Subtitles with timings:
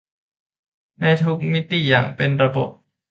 [0.99, 2.69] ในทุกมิติอย่างเป็นระบบ